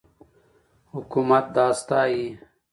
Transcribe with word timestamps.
حکومت 0.93 1.45
دا 1.55 1.67
ستایي. 1.79 2.25